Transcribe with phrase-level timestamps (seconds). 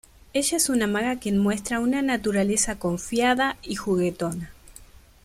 [0.33, 4.49] Ella es una maga quien muestra una naturaleza confiada y juguetona.